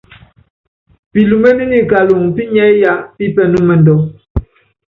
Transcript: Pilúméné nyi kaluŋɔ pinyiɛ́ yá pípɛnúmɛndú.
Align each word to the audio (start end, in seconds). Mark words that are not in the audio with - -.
Pilúméné 1.11 1.63
nyi 1.69 1.79
kaluŋɔ 1.91 2.27
pinyiɛ́ 2.35 2.69
yá 2.81 2.91
pípɛnúmɛndú. 3.15 3.95